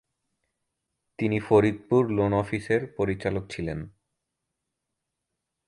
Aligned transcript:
তিনি 1.19 1.37
ফরিদপুর 1.39 2.03
লোন 2.09 2.33
অফিসের 2.33 2.81
পরিচালক 2.97 3.43
ছিলেন। 3.49 3.79